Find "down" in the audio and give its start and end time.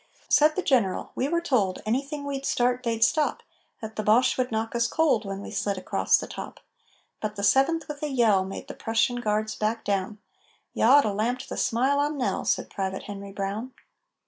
9.85-10.17